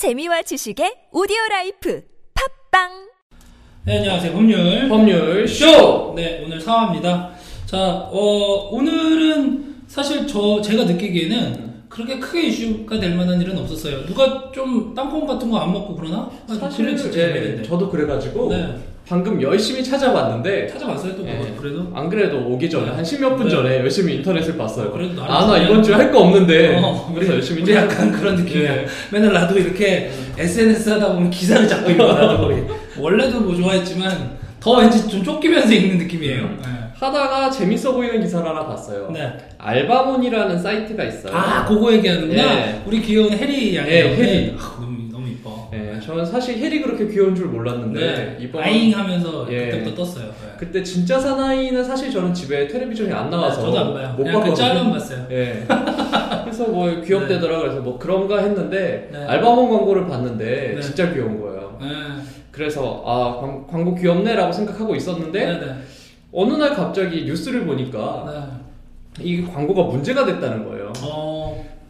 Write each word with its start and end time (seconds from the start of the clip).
재미와 0.00 0.40
지식의 0.40 1.08
오디오 1.12 1.36
라이프 1.50 2.00
팟빵 2.32 2.88
네, 3.84 3.98
안녕하세요. 3.98 4.32
법률. 4.32 4.88
법률 4.88 5.46
쇼! 5.46 6.14
네, 6.16 6.42
오늘 6.42 6.58
4화입니다. 6.58 7.28
자, 7.66 8.08
어, 8.10 8.70
오늘은 8.72 9.82
사실 9.88 10.26
저, 10.26 10.62
제가 10.62 10.84
느끼기에는 10.84 11.82
그렇게 11.90 12.18
크게 12.18 12.46
이슈가 12.46 12.98
될 12.98 13.14
만한 13.14 13.42
일은 13.42 13.58
없었어요. 13.58 14.06
누가 14.06 14.50
좀 14.52 14.94
땅콩 14.94 15.26
같은 15.26 15.50
거 15.50 15.58
안 15.58 15.70
먹고 15.70 15.94
그러나? 15.94 16.30
아, 16.48 16.54
사실 16.54 16.86
그래, 16.86 16.96
진짜 16.96 17.20
예. 17.20 17.62
저도 17.62 17.90
그래가지고 17.90 18.48
네. 18.48 18.78
방금 19.10 19.42
열심히 19.42 19.82
찾아봤는데 19.82 20.68
찾아봤어요, 20.68 21.16
또 21.16 21.26
예. 21.26 21.32
그거. 21.32 21.60
그래도? 21.60 21.90
안 21.92 22.08
그래도 22.08 22.38
오기 22.46 22.70
전에 22.70 22.86
네. 22.86 22.92
한 22.92 23.04
십몇 23.04 23.36
분 23.36 23.46
네. 23.46 23.50
전에 23.50 23.78
열심히 23.80 24.14
인터넷을 24.14 24.56
봤어요. 24.56 24.92
그래도 24.92 25.14
나름 25.20 25.34
아나 25.34 25.58
이번 25.58 25.82
주에 25.82 25.94
할 25.96 26.12
거 26.12 26.20
없는데 26.20 26.78
어, 26.80 27.10
그래서 27.12 27.32
열심히 27.34 27.62
우리 27.62 27.72
찾아- 27.74 27.86
약간 27.92 28.12
그런 28.12 28.36
느낌이야. 28.36 28.72
예. 28.82 28.86
맨날 29.10 29.32
나도 29.32 29.58
이렇게 29.58 30.12
SNS 30.38 30.90
하다 30.90 31.08
보면 31.14 31.28
기사를 31.28 31.66
자꾸 31.66 31.90
읽어, 31.90 32.06
나도 32.12 32.38
거의. 32.38 32.64
원래도 32.96 33.40
뭐 33.40 33.52
좋아했지만 33.56 34.38
더 34.60 34.76
왠지 34.78 35.08
좀 35.08 35.24
쫓기면서 35.24 35.72
읽는 35.74 35.98
느낌이에요. 35.98 36.42
음. 36.44 36.62
하다가 36.94 37.50
재밌어 37.50 37.92
보이는 37.94 38.20
기사를 38.20 38.46
하나 38.48 38.64
봤어요. 38.66 39.10
네. 39.12 39.20
네. 39.20 39.32
알바몬이라는 39.58 40.58
사이트가 40.62 41.02
있어요. 41.04 41.34
아, 41.34 41.64
그거 41.64 41.92
얘기하는구나. 41.94 42.42
예. 42.42 42.82
우리 42.86 43.00
귀여운 43.00 43.32
해리 43.32 43.74
양이. 43.74 43.90
예, 43.90 44.02
해리. 44.14 44.54
저는 46.00 46.24
사실 46.24 46.58
해리 46.58 46.80
그렇게 46.82 47.06
귀여운 47.06 47.34
줄 47.34 47.46
몰랐는데 47.46 48.00
네. 48.00 48.36
이번 48.40 48.62
아잉 48.62 48.96
하면서 48.96 49.46
예. 49.50 49.66
그때부터 49.70 49.94
떴어요. 49.96 50.26
네. 50.26 50.54
그때 50.58 50.82
진짜 50.82 51.18
사나이는 51.18 51.84
사실 51.84 52.10
저는 52.10 52.32
집에 52.34 52.66
텔레비전이 52.66 53.12
안 53.12 53.30
나와서 53.30 53.60
저도 53.62 53.78
안 53.78 53.94
봐요. 53.94 54.08
못 54.16 54.24
그냥 54.24 54.32
그 54.32 54.38
봤거든요. 54.40 54.54
짤은 54.54 54.90
봤어요. 54.90 55.26
예. 55.30 55.66
그래서 56.44 56.66
뭐 56.68 57.00
귀엽대더라 57.00 57.58
그래서 57.60 57.80
뭐 57.80 57.98
그런가 57.98 58.38
했는데 58.38 59.08
네. 59.12 59.24
알바몬 59.26 59.70
광고를 59.70 60.06
봤는데 60.06 60.72
네. 60.74 60.80
진짜 60.80 61.12
귀여운 61.12 61.40
거예요. 61.40 61.78
네. 61.80 61.86
그래서 62.50 63.02
아 63.06 63.40
광, 63.40 63.66
광고 63.66 63.94
귀엽네라고 63.94 64.52
생각하고 64.52 64.94
있었는데 64.94 65.46
네. 65.46 65.58
네. 65.58 65.74
어느 66.32 66.54
날 66.54 66.74
갑자기 66.74 67.24
뉴스를 67.24 67.64
보니까 67.66 68.24
네. 69.18 69.24
이 69.24 69.44
광고가 69.44 69.82
문제가 69.84 70.24
됐다는 70.24 70.64
거예요. 70.68 70.79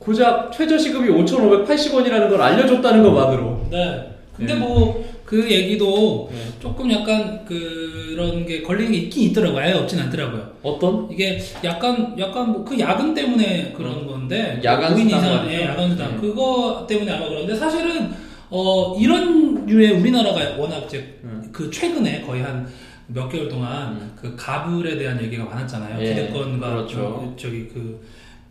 어, 0.01 0.05
고작 0.05 0.51
최저 0.53 0.79
시급이 0.79 1.09
5,580원이라는 1.11 2.31
걸 2.31 2.41
알려줬다는 2.41 3.03
것만으로. 3.03 3.67
네. 3.71 4.07
근데 4.37 4.55
예. 4.55 4.57
뭐그 4.57 5.51
얘기도 5.51 6.31
네. 6.33 6.39
조금 6.59 6.91
약간 6.91 7.45
그런 7.45 8.47
게 8.47 8.63
걸리는 8.63 8.91
게 8.93 8.99
있긴 8.99 9.31
있더라고요. 9.31 9.61
아예 9.61 9.73
없진 9.75 10.01
않더라고요. 10.01 10.51
어떤? 10.63 11.09
이게 11.11 11.39
약간 11.63 12.15
약간 12.19 12.51
뭐 12.53 12.65
그 12.65 12.79
야근 12.79 13.13
때문에 13.13 13.75
그런 13.77 14.07
건데 14.07 14.55
음. 14.59 14.65
야간 14.65 14.95
우인 14.95 15.09
수당. 15.11 15.47
예, 15.51 15.65
야간 15.67 15.91
수당 15.91 16.13
음. 16.13 16.21
그거 16.21 16.87
때문에 16.89 17.13
아마 17.13 17.29
그런데 17.29 17.55
사실은 17.55 18.11
어 18.49 18.97
이런 18.99 19.67
류의 19.67 19.93
우리나라가 19.93 20.57
워낙 20.57 20.85
이제 20.87 21.19
음. 21.25 21.47
그 21.53 21.71
최근에 21.71 22.23
거의 22.23 22.43
한 22.43 22.67
몇 23.13 23.29
개월 23.29 23.49
동안 23.49 23.89
음. 23.95 24.13
그 24.15 24.37
가불에 24.37 24.97
대한 24.97 25.21
얘기가 25.21 25.45
많았잖아요. 25.45 26.01
예, 26.01 26.15
기득권과 26.15 26.71
그렇죠. 26.71 27.35
그 27.37 27.43
저기 27.43 27.67
그 27.67 28.01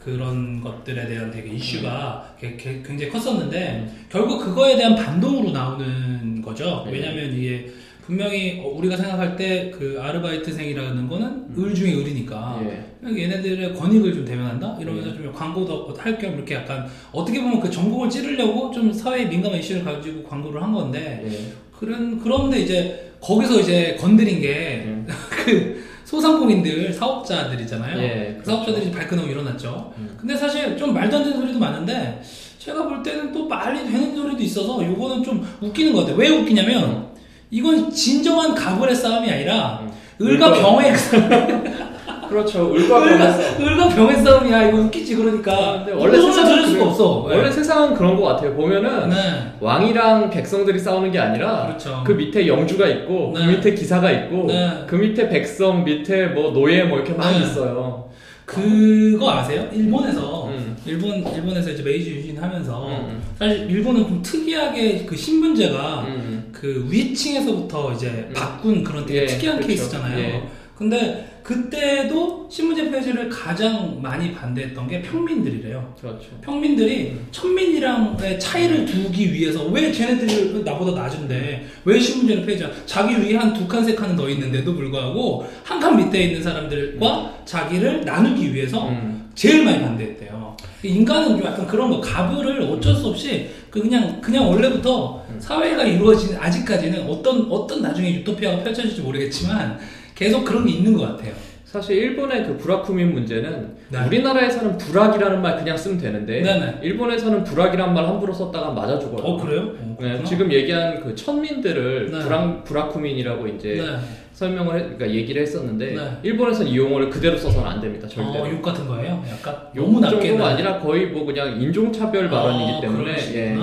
그런 0.03 0.61
것들에 0.61 1.07
대한 1.07 1.29
되게 1.29 1.49
이슈가 1.53 2.35
게- 2.39 2.55
게- 2.55 2.81
굉장히 2.85 3.11
컸었는데 3.11 4.05
결국 4.09 4.39
그거에 4.39 4.75
대한 4.77 4.95
반동으로 4.95 5.51
나오는 5.51 6.41
거죠. 6.41 6.85
예. 6.87 6.91
왜냐하면 6.93 7.33
이게 7.33 7.67
분명히 8.05 8.59
어, 8.63 8.69
우리가 8.69 8.95
생각할 8.97 9.35
때 9.35 9.69
그 9.77 9.99
아르바이트생이라는 10.01 11.07
거는 11.07 11.27
음. 11.27 11.55
을 11.65 11.75
중에 11.75 11.93
을이니까 11.93 12.61
예. 12.63 13.23
얘네들의 13.23 13.73
권익을 13.75 14.13
좀 14.13 14.25
대면한다 14.25 14.77
예. 14.79 14.83
이러면서 14.83 15.13
좀 15.13 15.31
광고도 15.33 15.93
할 15.97 16.17
겸 16.17 16.33
이렇게 16.33 16.55
약간 16.55 16.87
어떻게 17.11 17.41
보면 17.41 17.59
그 17.59 17.69
전국을 17.69 18.09
찌르려고 18.09 18.71
좀 18.71 18.91
사회에 18.91 19.25
민감한 19.25 19.59
이슈를 19.59 19.83
가지고 19.83 20.23
광고를 20.23 20.63
한 20.63 20.73
건데 20.73 21.21
예. 21.25 21.53
그런 21.77 22.19
그런데 22.19 22.59
이제 22.61 23.11
거기서 23.21 23.59
이제 23.59 23.97
건드린 23.99 24.39
게 24.41 24.47
예. 24.49 25.05
그 25.45 25.88
소상공인들 26.09 26.91
사업자들이잖아요. 26.91 27.99
예, 28.01 28.37
그 28.39 28.49
사업자들이 28.49 28.89
발끈하고 28.89 29.29
일어났죠. 29.29 29.93
음. 29.99 30.17
근데 30.19 30.35
사실 30.35 30.75
좀 30.75 30.91
말도 30.91 31.17
안 31.17 31.23
되는 31.23 31.39
소리도 31.39 31.59
많은데 31.59 32.19
제가 32.57 32.87
볼 32.87 33.03
때는 33.03 33.31
또 33.31 33.47
말이 33.47 33.83
되는 33.83 34.15
소리도 34.15 34.41
있어서 34.41 34.83
요거는 34.83 35.23
좀 35.23 35.47
웃기는 35.61 35.93
것 35.93 35.99
같아요. 35.99 36.15
왜 36.17 36.29
웃기냐면 36.29 37.09
이건 37.51 37.91
진정한 37.91 38.55
가불의 38.55 38.95
싸움이 38.95 39.29
아니라 39.29 39.83
음. 39.83 39.91
을과 40.25 40.51
병의 40.51 40.93
그렇죠. 42.29 42.73
을과 42.73 42.99
병에서. 42.99 43.59
을과 43.59 43.89
병의 43.89 44.17
싸움이야. 44.23 44.67
이거 44.69 44.77
웃기지 44.77 45.15
그러니까. 45.15 45.83
근데 45.85 45.91
원래 45.99 46.17
세상은 46.21 46.49
들을 46.51 46.63
수가 46.67 46.77
그래- 46.79 46.83
없어. 46.89 47.09
원래 47.23 47.51
세상은 47.51 47.93
그런 47.95 48.15
것 48.15 48.23
같아요. 48.23 48.53
보면은 48.55 49.09
네. 49.09 49.15
왕이랑 49.59 50.29
백성들이 50.29 50.77
싸우는 50.79 51.11
게 51.11 51.19
아니라 51.19 51.67
그렇죠. 51.67 52.03
그 52.05 52.11
밑에 52.13 52.47
영주가 52.47 52.87
있고 52.87 53.33
네. 53.35 53.45
그 53.45 53.51
밑에 53.51 53.73
기사가 53.73 54.11
있고 54.11 54.45
네. 54.47 54.83
그 54.87 54.95
밑에 54.95 55.27
백성 55.29 55.83
밑에 55.83 56.27
뭐 56.27 56.51
노예 56.51 56.83
뭐 56.83 56.97
이렇게 56.99 57.13
막 57.13 57.31
네. 57.31 57.39
있어요. 57.39 58.07
그거 58.45 59.29
아세요? 59.31 59.67
일본에서 59.71 60.47
음. 60.47 60.75
일본 60.83 61.17
일본에서 61.35 61.69
이제 61.69 61.83
메이지 61.83 62.15
유신 62.15 62.35
하면서 62.35 62.87
음. 62.87 63.21
사실 63.37 63.69
일본은 63.69 64.07
좀 64.07 64.21
특이하게 64.23 65.05
그 65.05 65.15
신분제가 65.15 66.05
음. 66.07 66.49
그 66.51 66.87
위층에서부터 66.89 67.93
이제 67.93 68.07
음. 68.07 68.33
바꾼 68.35 68.83
그런 68.83 69.05
되게 69.05 69.21
예, 69.21 69.25
특이한 69.27 69.57
그렇죠. 69.57 69.67
케이스잖아요. 69.67 70.19
예. 70.19 70.43
근데 70.75 71.38
그때도 71.49 72.47
신분제 72.51 72.91
폐지를 72.91 73.27
가장 73.27 73.99
많이 73.99 74.31
반대했던 74.35 74.87
게 74.87 75.01
평민들이래요. 75.01 75.95
그렇죠. 75.99 76.27
평민들이 76.41 77.15
천민이랑의 77.31 78.39
차이를 78.39 78.85
두기 78.85 79.33
위해서 79.33 79.65
왜 79.65 79.91
쟤네들이 79.91 80.63
나보다 80.63 81.01
낮은데 81.01 81.65
왜 81.85 81.99
신분제를 81.99 82.45
폐지하 82.45 82.69
자기 82.85 83.15
위에 83.19 83.35
한 83.35 83.49
두 83.55 83.67
칸 83.67 83.83
세 83.83 83.95
칸은 83.95 84.15
더 84.15 84.29
있는데도 84.29 84.75
불구하고 84.75 85.49
한 85.63 85.79
칸 85.79 85.97
밑에 85.97 86.21
있는 86.25 86.43
사람들과 86.43 87.39
자기를 87.45 88.05
나누기 88.05 88.53
위해서 88.53 88.87
음. 88.89 89.29
제일 89.33 89.63
많이 89.65 89.81
반대했대요. 89.81 90.55
인간은 90.83 91.29
좀 91.37 91.43
약간 91.45 91.65
그런 91.65 91.89
거 91.89 91.99
가부를 91.99 92.61
어쩔 92.61 92.93
수 92.95 93.07
없이 93.07 93.49
그 93.71 93.81
그냥 93.81 94.21
그냥 94.21 94.47
원래부터 94.47 95.25
음. 95.29 95.39
사회가 95.39 95.83
이루어지는 95.83 96.37
아직까지는 96.39 97.07
어떤 97.09 97.51
어떤 97.51 97.81
나중에 97.81 98.13
유토피아가 98.17 98.63
펼쳐질지 98.63 99.01
모르겠지만 99.01 99.79
계속 100.19 100.43
그런 100.43 100.65
게 100.65 100.73
있는 100.73 100.93
것 100.93 101.03
같아요. 101.03 101.33
사실 101.63 101.95
일본의 101.97 102.45
그 102.45 102.57
불악후민 102.57 103.13
문제는 103.13 103.75
네. 103.89 104.05
우리나라에서는 104.07 104.77
불악이라는 104.77 105.41
말 105.41 105.55
그냥 105.55 105.77
쓰면 105.77 105.99
되는데 105.99 106.41
네네. 106.41 106.79
일본에서는 106.81 107.43
불악이란 107.43 107.93
말 107.93 108.05
함부로 108.05 108.33
썼다가 108.33 108.71
맞아 108.71 108.99
죽어요. 108.99 109.21
어 109.23 109.37
그래요? 109.37 109.75
어, 109.79 109.97
네. 110.01 110.21
지금 110.25 110.51
얘기한 110.51 110.99
그 110.99 111.15
천민들을 111.15 112.11
네. 112.11 112.19
불악 112.19 112.63
불악후민이라고 112.65 113.47
이제 113.47 113.75
네. 113.75 113.97
설명을 114.33 114.75
해, 114.75 114.79
그러니까 114.81 115.09
얘기를 115.11 115.41
했었는데 115.41 115.93
네. 115.93 116.17
일본에서는 116.23 116.69
이 116.69 116.75
용어를 116.75 117.09
그대로 117.09 117.37
써서는 117.37 117.69
안 117.69 117.79
됩니다. 117.79 118.07
절대. 118.07 118.39
어, 118.39 118.49
욕 118.49 118.61
같은 118.61 118.87
거예요? 118.87 119.23
약간 119.29 119.55
욕 119.75 119.85
너무 119.85 119.99
낮게 120.01 120.27
정도가 120.29 120.49
아니라 120.49 120.79
거의 120.79 121.07
뭐 121.07 121.23
그냥 121.25 121.61
인종차별 121.61 122.29
발언이기 122.29 122.81
때문에 122.81 123.11
예. 123.35 123.57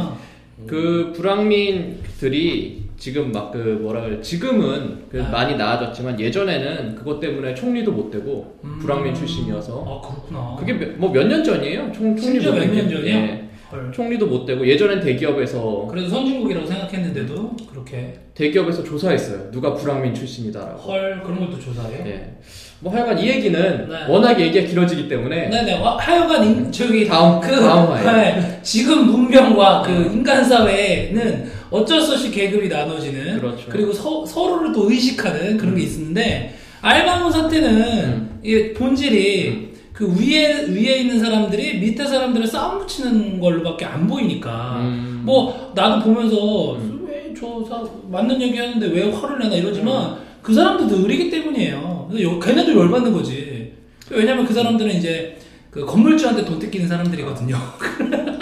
그 0.66 1.12
불황민들이 1.14 2.85
지금 2.98 3.30
막 3.32 3.50
그 3.52 3.58
뭐라 3.82 4.00
그래 4.02 4.20
지금은 4.20 5.04
그 5.10 5.18
네. 5.18 5.22
많이 5.30 5.56
나아졌지만 5.56 6.18
예전에는 6.18 6.94
그것 6.96 7.20
때문에 7.20 7.54
총리도 7.54 7.92
못 7.92 8.10
되고 8.10 8.58
음. 8.64 8.78
불황민 8.80 9.14
출신이어서 9.14 9.84
아 9.86 10.00
그렇구나. 10.06 10.56
그게 10.58 10.72
뭐 10.96 11.10
몇 11.12 11.24
년 11.26 11.42
전이에요? 11.44 11.92
총, 11.92 12.16
총리 12.16 12.20
심지어 12.22 12.52
못몇된년 12.52 12.88
게. 12.88 12.94
전이요? 12.94 13.14
예. 13.14 13.42
헐. 13.72 13.90
총리도 13.92 14.26
못 14.26 14.46
되고 14.46 14.66
예전엔 14.66 15.00
대기업에서 15.00 15.88
그래도 15.90 16.08
선진국이라고 16.08 16.66
생각했는데도 16.66 17.56
그렇게 17.70 18.14
대기업에서 18.34 18.82
조사했어요. 18.84 19.50
누가 19.50 19.74
불황민 19.74 20.14
출신이다라고. 20.14 20.78
헐 20.78 21.20
그런 21.24 21.40
것도 21.40 21.58
조사해요? 21.58 22.04
예. 22.06 22.30
뭐 22.78 22.92
하여간 22.92 23.18
이 23.18 23.26
얘기는 23.28 23.88
네. 23.88 23.94
워낙 24.08 24.38
얘기가 24.38 24.66
길어지기 24.66 25.08
때문에 25.08 25.48
네네 25.48 25.80
와, 25.80 25.96
하여간 25.96 26.44
인, 26.44 26.70
저기 26.72 27.06
다음- 27.06 27.40
그 27.40 27.50
다음 27.56 27.90
화에. 27.90 28.34
네, 28.36 28.60
지금 28.62 29.06
문명과 29.06 29.82
그 29.82 29.90
음. 29.92 30.12
인간 30.12 30.44
사회는 30.44 31.55
어쩔 31.70 32.00
수 32.00 32.12
없이 32.12 32.30
계급이 32.30 32.68
나눠지는 32.68 33.40
그렇죠. 33.40 33.70
리고 33.72 33.92
서로를 34.24 34.72
또 34.72 34.90
의식하는 34.90 35.56
그런 35.56 35.74
게 35.74 35.82
있는데 35.82 36.56
알바몬 36.80 37.32
사태는 37.32 37.82
음. 37.82 38.40
이게 38.42 38.72
본질이 38.72 39.66
그 39.92 40.14
위에 40.14 40.66
위에 40.68 40.98
있는 40.98 41.18
사람들이 41.18 41.78
밑에 41.78 42.06
사람들을 42.06 42.46
싸움 42.46 42.78
붙이는 42.80 43.40
걸로밖에 43.40 43.84
안 43.84 44.06
보이니까 44.06 44.78
음. 44.80 45.22
뭐 45.24 45.72
나도 45.74 46.04
보면서 46.04 46.78
왜저 47.08 47.90
맞는 48.10 48.40
얘기 48.40 48.58
하는데 48.58 48.86
왜 48.86 49.10
화를 49.10 49.38
내나 49.38 49.54
이러지만 49.56 50.16
그 50.42 50.54
사람들도 50.54 51.02
의리기 51.02 51.30
때문이에요. 51.30 52.08
그래서 52.10 52.30
요- 52.30 52.38
걔네도 52.38 52.78
열받는 52.78 53.12
거지. 53.12 53.72
왜냐면 54.10 54.44
그 54.46 54.54
사람들은 54.54 54.94
이제 54.94 55.36
그 55.70 55.84
건물주한테 55.84 56.44
돈 56.44 56.58
뜯기는 56.58 56.86
사람들이거든요. 56.86 57.56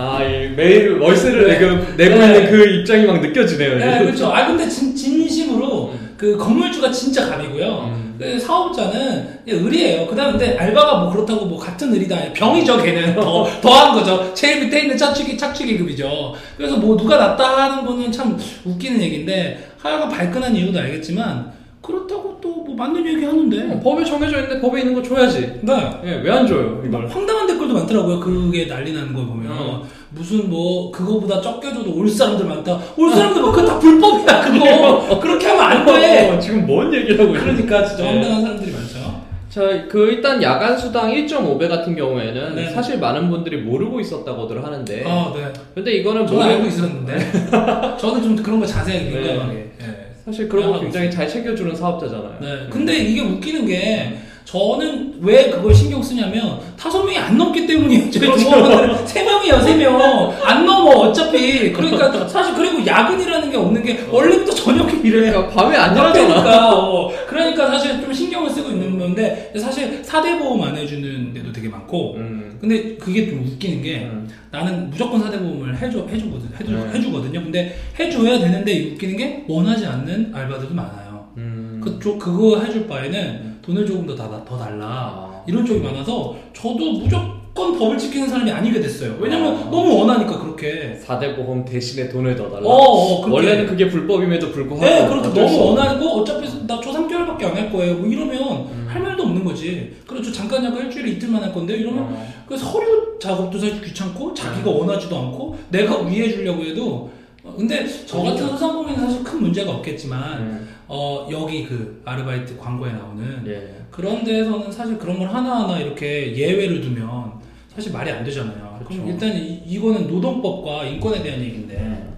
아, 0.00 0.24
이 0.24 0.48
매일 0.56 0.98
월세를 0.98 1.46
네. 1.46 1.58
내고, 1.58 1.76
내고 1.96 2.18
네. 2.18 2.26
있는 2.26 2.50
그 2.50 2.64
입장이 2.64 3.06
막 3.06 3.20
느껴지네요. 3.20 3.78
네, 3.78 3.98
그렇죠. 4.04 4.28
아 4.28 4.46
근데 4.46 4.68
진, 4.68 4.94
진심으로 4.94 5.92
음. 5.92 6.14
그 6.16 6.36
건물주가 6.36 6.90
진짜 6.90 7.28
갑이고요. 7.28 7.92
음. 7.94 8.10
그 8.20 8.38
사업자는 8.38 9.40
을이에요. 9.48 10.06
그 10.06 10.14
다음 10.14 10.32
근데 10.32 10.56
알바가 10.56 10.98
뭐 11.00 11.10
그렇다고 11.10 11.46
뭐 11.46 11.58
같은 11.58 11.92
을이다. 11.92 12.34
병이죠, 12.34 12.82
걔는. 12.82 13.14
더, 13.20 13.48
더한 13.62 13.94
거죠. 13.94 14.32
제일 14.34 14.64
밑에 14.64 14.80
있는 14.80 14.96
착취기, 14.96 15.38
착취기급이죠. 15.38 16.34
그래서 16.58 16.76
뭐 16.76 16.98
누가 16.98 17.16
낫다 17.16 17.42
하는 17.42 17.86
거는 17.86 18.12
참 18.12 18.38
웃기는 18.64 19.00
얘기인데, 19.00 19.70
하여간 19.78 20.10
발끈한 20.10 20.54
이유도 20.54 20.78
알겠지만, 20.78 21.50
그렇다고 21.82 22.38
또 22.40 22.50
뭐 22.70 22.76
맞는 22.76 23.04
얘기 23.06 23.24
하는데, 23.24 23.72
어, 23.74 23.80
법에 23.80 24.04
정해져 24.04 24.36
있는데 24.42 24.60
법에 24.60 24.80
있는 24.80 24.94
거 24.94 25.02
줘야지. 25.02 25.60
네. 25.62 25.72
예, 26.04 26.20
왜 26.22 26.30
안 26.30 26.46
줘요, 26.46 26.76
막 26.76 26.86
이걸? 26.86 27.06
황당한 27.08 27.46
댓글도 27.46 27.74
많더라고요. 27.74 28.20
그게 28.20 28.66
난리 28.68 28.92
나는 28.92 29.12
거 29.12 29.24
보면. 29.24 29.50
음. 29.50 29.82
무슨 30.10 30.48
뭐, 30.50 30.90
그거보다 30.92 31.40
적게 31.40 31.72
줘도 31.72 31.92
올 31.94 32.08
사람들 32.08 32.44
많다. 32.46 32.78
올 32.96 33.10
사람들 33.10 33.40
뭐, 33.42 33.50
그거 33.52 33.66
다 33.66 33.78
불법이야, 33.78 34.40
그거. 34.42 35.18
그렇게 35.20 35.46
하면 35.48 35.62
안 35.64 35.84
돼. 35.86 36.30
어, 36.30 36.38
지금 36.38 36.66
뭔 36.66 36.92
있는 36.94 37.16
그러니까 37.32 37.84
진짜 37.84 38.04
네. 38.04 38.10
황당한 38.12 38.42
사람들이 38.42 38.72
많죠. 38.72 39.20
자, 39.48 39.60
그 39.88 40.06
일단 40.10 40.40
야간 40.42 40.78
수당 40.78 41.10
1.5배 41.12 41.68
같은 41.68 41.96
경우에는 41.96 42.54
네. 42.54 42.70
사실 42.70 42.98
많은 43.00 43.28
분들이 43.30 43.56
모르고 43.62 43.98
있었다고들 44.00 44.62
하는데 44.64 45.04
아, 45.06 45.32
네. 45.34 45.52
근데 45.74 45.92
이거는 45.94 46.24
저는 46.26 46.40
모르- 46.40 46.52
알고 46.54 46.66
있었는데. 46.66 47.18
저는 47.98 48.22
좀 48.22 48.36
그런 48.36 48.60
거 48.60 48.66
자세하게 48.66 49.10
네. 49.10 49.18
민감하게. 49.20 49.70
예. 49.82 49.99
사실 50.24 50.48
그런 50.48 50.72
거 50.72 50.80
굉장히 50.80 51.10
잘 51.10 51.28
챙겨주는 51.28 51.74
사업자잖아요. 51.74 52.36
네. 52.40 52.46
근데 52.70 52.98
이게 52.98 53.20
웃기는 53.20 53.66
게, 53.66 54.18
저는 54.44 55.18
왜 55.20 55.48
그걸 55.50 55.74
신경 55.74 56.02
쓰냐면, 56.02 56.58
다섯 56.76 57.04
명이 57.04 57.16
안 57.16 57.38
넘기 57.38 57.66
때문이에요. 57.66 58.10
저희 58.10 58.26
그렇죠. 58.26 59.06
세 59.06 59.22
명이에요, 59.22 59.60
세 59.60 59.76
명. 59.76 60.34
안 60.42 60.66
넘어, 60.66 60.90
어차피. 60.90 61.72
그러니까, 61.72 62.26
사실, 62.26 62.54
그리고 62.54 62.84
야근이라는 62.84 63.50
게 63.50 63.56
없는 63.56 63.82
게, 63.82 64.04
원래부터 64.10 64.52
저녁에 64.52 64.92
일해요. 65.04 65.32
그러니까 65.32 65.48
밤에 65.48 65.76
안 65.76 65.94
일하잖아. 65.94 66.26
그러니까, 66.26 66.76
어, 66.76 67.12
그러니까 67.28 67.66
사실 67.68 68.00
좀 68.00 68.12
신경을 68.12 68.50
쓰고 68.50 68.70
있는 68.70 68.98
건데, 68.98 69.52
사실 69.56 70.00
사대 70.02 70.36
보험 70.38 70.62
안 70.62 70.76
해주는 70.76 71.32
데도 71.32 71.52
되게 71.52 71.68
많고, 71.68 72.16
음. 72.16 72.39
근데 72.60 72.96
그게 72.96 73.28
좀 73.28 73.44
웃기는 73.46 73.82
게, 73.82 73.98
음. 74.04 74.28
나는 74.50 74.90
무조건 74.90 75.20
사대보험을 75.22 75.76
해줘, 75.80 76.06
해주거든, 76.06 76.48
해주, 76.60 76.72
네. 76.72 76.98
해주거든요. 76.98 77.42
근데 77.42 77.74
해줘야 77.98 78.38
되는데 78.38 78.92
웃기는 78.92 79.16
게 79.16 79.44
원하지 79.48 79.86
않는 79.86 80.30
알바들도 80.34 80.74
많아요. 80.74 81.28
음. 81.38 81.80
그쪽, 81.82 82.18
그거 82.18 82.60
해줄 82.60 82.86
바에는 82.86 83.58
돈을 83.62 83.86
조금 83.86 84.06
더, 84.06 84.14
다, 84.14 84.28
더 84.46 84.58
달라. 84.58 84.84
아. 84.86 85.42
이런 85.46 85.64
쪽이 85.64 85.80
많아서 85.80 86.36
저도 86.52 86.92
무조건 86.98 87.78
법을 87.78 87.96
지키는 87.96 88.28
사람이 88.28 88.50
아니게 88.50 88.80
됐어요. 88.80 89.16
왜냐면 89.18 89.54
아. 89.56 89.70
너무 89.70 89.96
원하니까 90.00 90.38
그렇게. 90.38 91.00
4대 91.02 91.34
보험 91.36 91.64
대신에 91.64 92.08
돈을 92.10 92.36
더 92.36 92.50
달라. 92.50 92.62
어, 92.66 92.68
어, 92.72 93.20
그렇게. 93.22 93.34
원래는 93.34 93.66
그게 93.66 93.88
불법임에도 93.88 94.50
불구하고 94.52 94.84
네, 94.84 95.08
그렇게 95.08 95.28
너무 95.40 95.56
없- 95.56 95.78
원하고 95.78 96.06
어차피 96.20 96.46
나 96.66 96.78
저 96.82 96.92
3개월밖에 96.92 97.44
안 97.44 97.56
할 97.56 97.72
거예요. 97.72 97.94
뭐 97.96 98.06
이러면 98.06 98.38
음. 98.42 98.86
할 98.88 99.00
말도 99.02 99.22
없는 99.24 99.44
거지. 99.44 99.92
그렇죠. 100.20 100.32
잠깐 100.32 100.62
잠깐 100.62 100.86
일주일에 100.86 101.10
이틀만 101.12 101.42
할 101.42 101.52
건데 101.52 101.76
이러면 101.76 102.04
어. 102.04 102.26
그 102.46 102.56
서류 102.56 103.18
작업도 103.20 103.58
사실 103.58 103.80
귀찮고 103.80 104.34
자기가 104.34 104.70
원하지도 104.70 105.16
않고 105.16 105.58
내가 105.70 106.02
위해 106.02 106.30
주려고 106.30 106.62
해도 106.62 107.10
어, 107.42 107.54
근데 107.56 107.86
저 108.06 108.22
같은 108.22 108.48
소상공인은 108.48 109.00
사실 109.00 109.24
큰 109.24 109.40
문제가 109.40 109.72
없겠지만 109.72 110.40
음. 110.42 110.68
어 110.88 111.28
여기 111.30 111.64
그 111.66 112.02
아르바이트 112.04 112.56
광고에 112.58 112.92
나오는 112.92 113.44
예. 113.46 113.80
그런 113.90 114.24
데에서는 114.24 114.70
사실 114.70 114.98
그런 114.98 115.18
걸 115.18 115.28
하나하나 115.28 115.78
이렇게 115.78 116.36
예외를 116.36 116.80
두면 116.80 117.32
사실 117.74 117.92
말이 117.92 118.10
안 118.10 118.24
되잖아요. 118.24 118.80
그럼 118.84 119.04
그렇죠. 119.04 119.12
일단 119.12 119.36
이, 119.36 119.62
이거는 119.66 120.08
노동법과 120.08 120.84
인권에 120.84 121.22
대한 121.22 121.40
얘기인데 121.40 121.76
음. 121.76 122.09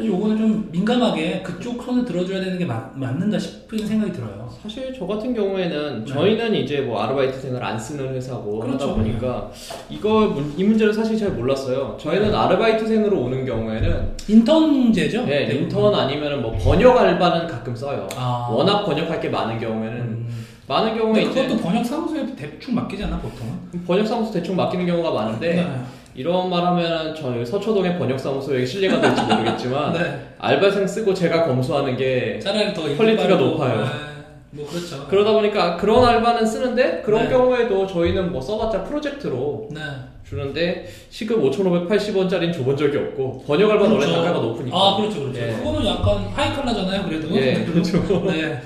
사실 0.00 0.10
요거는 0.10 0.38
좀 0.38 0.68
민감하게 0.72 1.42
그쪽 1.42 1.82
손을 1.82 2.04
들어줘야 2.06 2.40
되는 2.40 2.58
게 2.58 2.64
맞, 2.64 2.90
맞는다 2.98 3.38
싶은 3.38 3.86
생각이 3.86 4.12
들어요. 4.12 4.48
사실 4.62 4.94
저 4.98 5.06
같은 5.06 5.34
경우에는 5.34 6.04
네. 6.04 6.12
저희는 6.12 6.54
이제 6.54 6.80
뭐 6.80 7.02
아르바이트생을 7.02 7.62
안 7.62 7.78
쓰는 7.78 8.14
회사고 8.14 8.60
그렇죠. 8.60 8.84
하다 8.86 8.94
보니까 8.94 9.50
이거 9.90 10.28
문- 10.28 10.54
이 10.56 10.64
문제를 10.64 10.92
사실 10.92 11.18
잘 11.18 11.30
몰랐어요. 11.32 11.96
저희는 12.00 12.34
아르바이트생으로 12.34 13.20
오는 13.20 13.44
경우에는 13.44 14.08
인턴제죠? 14.28 15.24
예, 15.28 15.46
대부분. 15.46 15.62
인턴 15.64 15.94
아니면 15.94 16.40
뭐 16.42 16.56
번역 16.56 16.96
알바는 16.98 17.46
가끔 17.46 17.76
써요. 17.76 18.08
아. 18.16 18.48
워낙 18.50 18.84
번역할 18.84 19.20
게 19.20 19.28
많은 19.28 19.58
경우에는 19.58 19.98
음. 20.00 20.28
많은 20.66 20.96
경우에 20.96 21.24
그것도 21.24 21.58
번역 21.58 21.84
사무소에 21.84 22.24
대충 22.36 22.74
맡기잖아 22.74 23.18
보통은. 23.18 23.84
번역 23.86 24.06
사무소 24.06 24.32
대충 24.32 24.56
맡기는 24.56 24.86
경우가 24.86 25.10
많은데 25.10 25.54
네. 25.54 25.66
이런 26.14 26.50
말 26.50 26.64
하면 26.66 27.14
저 27.14 27.34
여기 27.34 27.46
서초동의 27.46 27.98
번역 27.98 28.18
사무소에 28.18 28.64
신뢰가 28.66 29.00
될지 29.00 29.22
모르겠지만 29.22 29.92
네. 29.98 30.28
알바생 30.38 30.86
쓰고 30.86 31.14
제가 31.14 31.46
검수하는 31.46 31.96
게 31.96 32.38
차라리 32.40 32.74
더 32.74 32.82
quality가 32.82 33.36
높아요. 33.36 33.82
네. 33.82 33.90
뭐 34.52 34.66
그렇죠. 34.68 35.06
그러다 35.08 35.32
보니까 35.32 35.76
그런 35.76 36.04
알바는 36.04 36.44
쓰는데 36.44 37.02
그런 37.04 37.24
네. 37.24 37.30
경우에도 37.30 37.86
저희는 37.86 38.32
뭐 38.32 38.40
써봤자 38.40 38.82
프로젝트로 38.84 39.68
네. 39.70 39.80
주는데 40.28 40.86
시급 41.08 41.40
5,580원짜리는 41.42 42.52
줘본 42.52 42.76
적이 42.76 42.98
없고 42.98 43.44
번역 43.46 43.70
알바는 43.70 43.92
원래 43.96 44.06
단가가 44.12 44.40
높으니까 44.40 44.76
아 44.76 44.96
그렇죠 44.96 45.20
그렇죠. 45.20 45.40
예. 45.40 45.52
그거는 45.56 45.86
약간 45.86 46.18
하이 46.34 46.52
칼라잖아요 46.52 47.04
그래도. 47.04 47.30
예, 47.36 47.62
그렇죠. 47.64 48.02
네. 48.26 48.60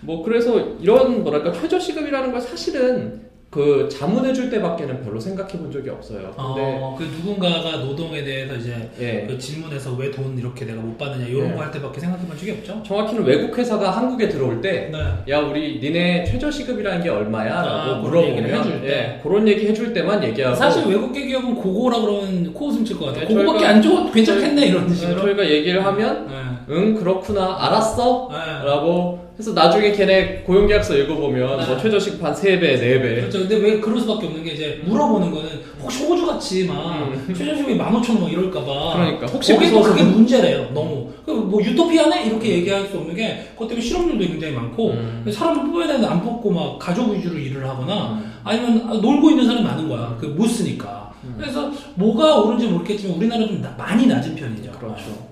뭐 0.00 0.22
그래서 0.24 0.58
이런 0.80 1.22
뭐랄까 1.22 1.52
최저 1.52 1.78
시급이라는 1.78 2.32
걸 2.32 2.40
사실은 2.40 3.29
그 3.50 3.88
자문해 3.90 4.32
줄 4.32 4.48
때밖에는 4.48 5.02
별로 5.02 5.18
생각해 5.18 5.54
본 5.58 5.72
적이 5.72 5.90
없어요. 5.90 6.20
근데 6.36 6.78
어, 6.80 6.94
그 6.96 7.02
누군가가 7.02 7.78
노동에 7.78 8.22
대해서 8.22 8.54
이제 8.54 8.88
예. 9.00 9.26
그 9.28 9.36
질문해서 9.36 9.94
왜 9.94 10.08
돈 10.12 10.38
이렇게 10.38 10.64
내가 10.64 10.80
못 10.80 10.96
받느냐 10.96 11.26
이런 11.26 11.50
예. 11.50 11.54
거할 11.54 11.72
때밖에 11.72 11.98
생각해 11.98 12.24
본 12.28 12.38
적이 12.38 12.52
없죠. 12.52 12.80
정확히는 12.86 13.24
외국 13.24 13.58
회사가 13.58 13.90
한국에 13.90 14.28
들어올 14.28 14.60
때 14.60 14.90
네. 14.92 15.32
야 15.32 15.40
우리 15.40 15.80
니네 15.80 16.24
최저 16.26 16.48
시급이라는 16.48 17.02
게 17.02 17.08
얼마야? 17.08 17.54
라고 17.62 17.90
아, 17.90 17.94
물어보면 17.96 18.28
얘기를 18.38 18.56
해줄 18.56 18.80
때. 18.82 18.86
예, 18.88 19.20
그런 19.20 19.48
얘기 19.48 19.66
해줄 19.66 19.92
때만 19.92 20.22
얘기하고 20.22 20.54
사실 20.54 20.86
외국계 20.86 21.26
기업은 21.26 21.56
고고라 21.56 22.00
그러면 22.00 22.54
코웃음 22.54 22.84
칠것 22.84 23.08
같아요. 23.08 23.28
네, 23.28 23.34
저희가- 23.34 23.64
안 23.64 23.82
줘? 23.82 24.10
괜찮겠네 24.12 24.66
이런 24.66 24.88
예, 24.88 24.94
식으로. 24.94 25.20
저희가 25.22 25.50
얘기를 25.50 25.84
하면 25.84 26.28
네. 26.28 26.34
응 26.68 26.94
그렇구나 26.94 27.56
알았어 27.66 28.28
네. 28.30 28.64
라고 28.64 29.29
해서 29.40 29.52
나중에 29.54 29.92
걔네 29.92 30.42
고용계약서 30.46 30.94
읽어보면 30.98 31.60
네. 31.60 31.66
뭐 31.66 31.78
최저시급 31.78 32.22
한 32.22 32.34
3배 32.34 32.60
4배 32.60 33.00
그렇죠. 33.20 33.38
근데 33.40 33.56
왜 33.56 33.80
그럴 33.80 33.98
수밖에 33.98 34.26
없는 34.26 34.44
게 34.44 34.50
이제 34.52 34.82
물어보는 34.84 35.30
거는 35.30 35.48
혹시 35.82 36.04
호주같이 36.04 36.66
막 36.66 37.10
최저시급이 37.34 37.78
15,000원 37.78 38.20
막 38.20 38.30
이럴까봐. 38.30 38.70
음. 38.96 39.00
그러니까 39.00 39.26
혹시 39.28 39.54
거기 39.54 39.70
또 39.70 39.80
그게 39.82 40.02
문제래요. 40.02 40.68
너무. 40.74 41.10
그뭐 41.24 41.62
유토피아네 41.62 42.26
이렇게 42.26 42.50
얘기할 42.58 42.86
수 42.88 42.98
없는 42.98 43.14
게 43.14 43.46
그것 43.54 43.66
때문에 43.68 43.80
실업률도 43.86 44.26
굉장히 44.26 44.54
많고 44.54 44.90
음. 44.90 45.24
사람을 45.32 45.64
뽑아야 45.70 45.86
되는데 45.86 46.06
안 46.06 46.22
뽑고 46.22 46.50
막 46.50 46.78
가족 46.78 47.10
위주로 47.14 47.38
일을 47.38 47.66
하거나 47.66 48.20
음. 48.22 48.32
아니면 48.44 48.84
아, 48.90 48.92
놀고 48.94 49.30
있는 49.30 49.46
사람이 49.46 49.64
많은 49.64 49.88
거야. 49.88 50.16
그 50.20 50.26
못 50.26 50.46
쓰니까. 50.46 51.10
그래서 51.36 51.70
뭐가 51.96 52.36
옳은지 52.40 52.66
모르겠지만 52.66 53.16
우리나라 53.16 53.46
좀 53.46 53.60
나- 53.60 53.74
많이 53.76 54.06
낮은 54.06 54.34
편이죠. 54.34 54.70
그렇죠. 54.72 55.29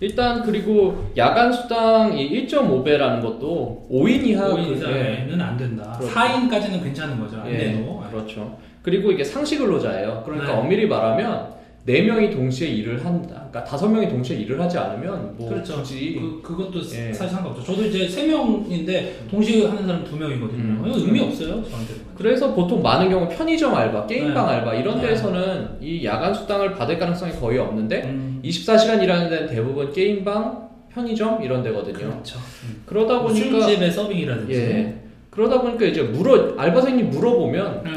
일단 0.00 0.42
그리고 0.42 1.10
야간 1.16 1.52
수당이 1.52 2.46
1.5배라는 2.46 3.20
것도 3.20 3.86
5인 3.90 4.24
이하 4.26 4.48
5인 4.48 4.54
그- 4.66 4.70
예. 4.72 4.76
이상에는 4.76 5.40
안 5.40 5.56
된다. 5.56 5.96
그렇죠. 5.98 6.14
4인까지는 6.14 6.82
괜찮은 6.84 7.18
거죠. 7.18 7.38
안 7.40 7.50
예, 7.52 7.58
돼도. 7.58 8.02
그렇죠. 8.10 8.56
그리고 8.82 9.10
이게 9.10 9.24
상시 9.24 9.58
근로자예요. 9.58 10.22
그러니까 10.24 10.52
네. 10.52 10.58
엄밀히 10.58 10.86
말하면 10.86 11.58
4명이 11.86 12.30
동시에 12.32 12.68
일을 12.68 13.02
한다. 13.04 13.46
그러니까 13.50 13.64
5명이 13.64 14.10
동시에 14.10 14.36
일을 14.40 14.60
하지 14.60 14.76
않으면 14.78 15.34
뭐 15.38 15.48
그렇죠. 15.48 15.76
굳이 15.76 16.16
그, 16.20 16.42
그것도 16.42 16.78
예. 16.80 17.12
사실 17.12 17.34
상관없죠. 17.34 17.64
저도 17.64 17.86
이제 17.86 18.06
세 18.06 18.26
명인데 18.26 19.24
동시에 19.30 19.66
하는 19.66 19.86
사람 19.86 20.04
두 20.04 20.16
명이거든요. 20.16 20.62
음. 20.62 20.84
이거 20.86 20.98
의미 20.98 21.20
없어요, 21.20 21.48
저한테는. 21.64 22.02
그래서 22.16 22.52
보통 22.54 22.82
많은 22.82 23.08
경우 23.10 23.26
편의점 23.28 23.74
알바, 23.74 24.06
게임방 24.06 24.46
네. 24.46 24.52
알바 24.54 24.74
이런 24.74 25.00
네. 25.00 25.08
데에서는 25.08 25.68
이 25.80 26.04
야간 26.04 26.32
수당을 26.34 26.74
받을 26.74 26.98
가능성이 26.98 27.32
거의 27.32 27.58
없는데 27.58 28.02
음, 28.04 28.27
24시간 28.42 29.02
일하는 29.02 29.30
데는 29.30 29.46
대부분 29.48 29.92
게임방, 29.92 30.68
편의점 30.92 31.42
이런 31.42 31.62
데거든요. 31.62 31.96
그렇죠. 31.98 32.38
음. 32.64 32.82
그러다 32.86 33.20
보니까 33.22 33.60
술집의 33.60 33.90
서빙이라든지. 33.92 34.52
예. 34.54 34.94
그러다 35.30 35.60
보니까 35.60 35.84
이제 35.86 36.02
물어 36.02 36.54
알바생님 36.56 37.10
물어보면 37.10 37.82
네. 37.84 37.90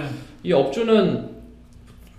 이 0.44 0.54
업주는 0.54 1.30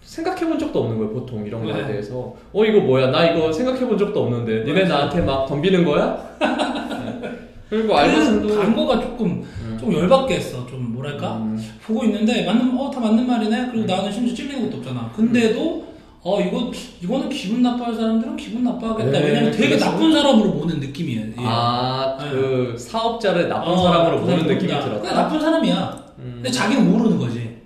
생각해 0.03 0.47
본 0.47 0.59
적도 0.59 0.81
없는 0.83 0.99
거예요, 0.99 1.13
보통 1.13 1.47
이런 1.47 1.65
거에 1.65 1.75
네. 1.83 1.87
대해서. 1.87 2.35
어, 2.53 2.65
이거 2.65 2.81
뭐야? 2.81 3.11
나 3.11 3.25
이거 3.27 3.53
생각해 3.53 3.87
본 3.87 3.97
적도 3.97 4.25
없는데. 4.25 4.65
니네. 4.65 4.85
나한테 4.85 5.21
막 5.23 5.47
덤비는 5.47 5.85
거야? 5.85 6.37
네. 6.41 6.47
그리고 7.71 7.97
알바생도. 7.97 8.49
그 8.49 8.55
광고가 8.57 9.01
조금 9.01 9.43
음. 9.65 9.77
좀 9.81 9.93
열받게 9.95 10.35
했어. 10.35 10.67
좀 10.67 10.93
뭐랄까 10.93 11.37
음, 11.39 11.59
보고 11.87 12.05
있는데 12.05 12.45
맞는 12.45 12.77
어 12.79 12.91
다 12.91 13.01
맞는 13.01 13.27
말이네. 13.27 13.69
그리고 13.71 13.87
나는 13.87 14.13
심지어 14.13 14.35
찔리는 14.35 14.65
것도 14.69 14.79
없잖아. 14.79 15.11
근데도 15.17 15.92
어 16.25 16.41
이거 16.41 16.71
이거는 17.03 17.29
기분 17.31 17.63
나빠할 17.63 17.95
사람들은 17.95 18.37
기분 18.37 18.63
나빠하겠다. 18.63 19.11
네, 19.11 19.27
왜냐면 19.27 19.51
되게 19.51 19.71
그래서- 19.71 19.87
나쁜 19.91 20.13
사람으로 20.13 20.53
보는 20.55 20.79
느낌이에요. 20.79 21.21
예. 21.27 21.33
아, 21.39 22.17
그 22.31 22.77
사업자를 22.79 23.49
나쁜 23.49 23.73
어, 23.73 23.83
사람으로 23.83 24.21
보는 24.21 24.39
사람 24.39 24.47
느낌이. 24.47 24.69
들었다. 24.71 25.01
그냥 25.01 25.15
나쁜 25.17 25.41
사람이야. 25.41 26.05
음. 26.21 26.33
근데 26.37 26.51
자기는 26.51 26.91
모르는 26.93 27.19
거지. 27.19 27.57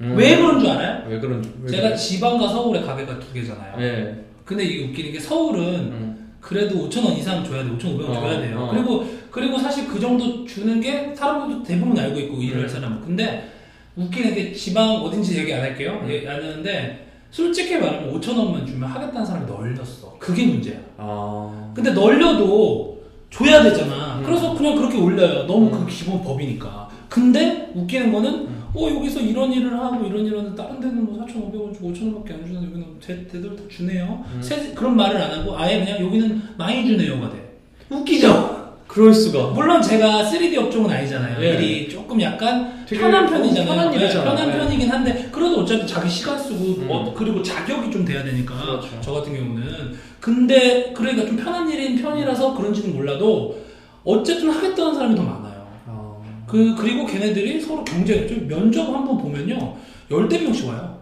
음. 0.00 0.14
왜 0.16 0.36
그런 0.36 0.60
줄 0.60 0.68
알아요? 0.70 1.08
왜 1.08 1.18
그런, 1.18 1.42
왜 1.62 1.70
제가 1.70 1.82
그래? 1.88 1.96
지방과 1.96 2.48
서울에 2.48 2.80
가게가 2.82 3.18
두 3.18 3.32
개잖아요. 3.32 3.74
예. 3.82 4.24
근데 4.44 4.64
이게 4.64 4.84
웃기는 4.84 5.12
게 5.12 5.18
서울은 5.18 5.62
음. 5.64 6.34
그래도 6.40 6.88
5천 6.88 7.04
원 7.04 7.14
이상 7.16 7.42
줘야 7.42 7.64
돼. 7.64 7.70
5,500원 7.70 8.10
어, 8.10 8.20
줘야 8.20 8.38
돼요. 8.40 8.58
어. 8.60 8.70
그리고 8.72 9.04
그리고 9.32 9.58
사실 9.58 9.88
그 9.88 9.98
정도 9.98 10.44
주는 10.44 10.80
게 10.80 11.12
사람들도 11.16 11.64
대부분 11.64 11.98
알고 11.98 12.20
있고 12.20 12.40
일을 12.40 12.62
할 12.62 12.68
사람은. 12.68 13.00
근데 13.00 13.50
웃기는 13.96 14.34
게 14.36 14.52
지방 14.52 14.90
어딘지 15.02 15.36
얘기 15.38 15.52
안 15.52 15.62
할게요. 15.62 15.98
음. 16.04 16.08
예, 16.10 16.28
안 16.28 16.36
하는데 16.36 17.00
솔직히 17.38 17.76
말하면 17.78 18.14
5천 18.14 18.38
원만 18.38 18.64
주면 18.64 18.88
하겠다는 18.88 19.26
사람이 19.26 19.44
널렸어. 19.46 20.16
그게 20.20 20.46
문제야. 20.46 20.76
아. 20.96 21.72
근데 21.74 21.90
널려도 21.90 23.02
줘야 23.28 23.60
되잖아. 23.60 24.18
음. 24.20 24.22
그래서 24.24 24.54
그냥 24.54 24.76
그렇게 24.76 24.96
올려요. 24.98 25.44
너무 25.44 25.68
그 25.68 25.78
음. 25.78 25.86
기본 25.88 26.22
법이니까. 26.22 26.88
근데 27.08 27.72
웃기는 27.74 28.12
거는 28.12 28.30
음. 28.32 28.62
어 28.72 28.88
여기서 28.88 29.18
이런 29.18 29.52
일을 29.52 29.76
하고 29.76 30.06
이런 30.06 30.24
일을 30.24 30.38
하는데 30.38 30.54
다른 30.62 30.78
데는 30.78 31.04
뭐 31.06 31.18
4,500원 31.26 31.74
주고 31.74 31.88
5,000원밖에 31.92 32.34
안 32.34 32.46
주는데 32.46 32.66
여기는 32.68 32.86
제, 33.00 33.26
제대로 33.30 33.56
다 33.56 33.62
주네요. 33.68 34.24
음. 34.32 34.40
세- 34.40 34.72
그런 34.72 34.94
말을 34.94 35.20
안 35.20 35.40
하고 35.40 35.58
아예 35.58 35.84
그냥 35.84 36.04
여기는 36.06 36.40
많이 36.56 36.86
주네요가 36.86 37.30
돼. 37.30 37.58
웃기죠? 37.90 38.63
그럴 38.94 39.12
수가. 39.12 39.48
물론 39.48 39.82
제가 39.82 40.22
3D 40.22 40.56
업종은 40.56 40.88
아니잖아요. 40.88 41.42
예. 41.44 41.54
일이 41.56 41.88
조금 41.88 42.20
약간 42.20 42.86
편한 42.88 43.26
편이잖아요. 43.28 43.66
편한 43.66 43.90
네. 43.90 44.08
편한 44.08 44.48
예. 44.48 44.52
편이긴 44.56 44.88
한데 44.88 45.28
그래도 45.32 45.62
어차피 45.62 45.84
자기 45.84 46.08
시간 46.08 46.38
쓰고 46.38 46.64
음. 46.82 46.86
어, 46.88 47.12
그리고 47.12 47.42
자격이 47.42 47.90
좀 47.90 48.04
돼야 48.04 48.22
되니까 48.22 48.54
그렇죠. 48.54 48.88
저 49.00 49.12
같은 49.14 49.34
경우는 49.34 49.94
근데 50.20 50.92
그러니까 50.94 51.26
좀 51.26 51.36
편한 51.36 51.68
일인 51.68 52.00
편이라서 52.00 52.54
그런지는 52.54 52.94
몰라도 52.94 53.58
어쨌든 54.04 54.50
하겠다는 54.50 54.94
사람이 54.94 55.16
더 55.16 55.22
많아요. 55.24 55.66
아. 55.88 56.12
그 56.46 56.76
그리고 56.78 57.04
걔네들이 57.04 57.60
서로 57.60 57.82
경쟁 57.82 58.28
좀 58.28 58.46
면접 58.46 58.84
한번 58.94 59.18
보면요 59.18 59.74
열대 60.08 60.38
명씩 60.38 60.68
와요. 60.68 61.00